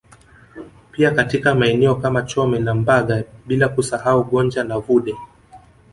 [0.91, 5.17] Pia katika maeneo kama Chome na Mbaga bila kusahau Gonja na Vudee